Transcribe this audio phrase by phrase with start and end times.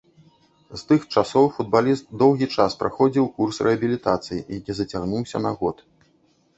[0.69, 5.77] З тых часоў футбаліст доўгі час праходзіў курс рэабілітацыі, які зацягнуўся на год.